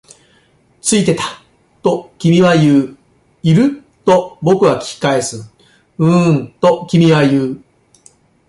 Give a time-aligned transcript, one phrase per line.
[0.81, 1.23] ついてた、
[1.83, 2.97] と君は言う。
[3.43, 3.83] いる？
[4.03, 5.53] と僕は聞き返す。
[5.99, 7.61] ううん、と君は言う。